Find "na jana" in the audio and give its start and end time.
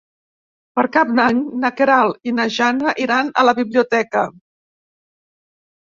2.39-2.97